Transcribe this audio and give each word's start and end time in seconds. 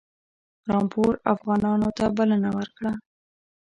رامپور 0.69 1.13
افغانانو 1.33 1.89
ته 1.97 2.05
بلنه 2.17 2.49
ورکړه. 2.57 2.91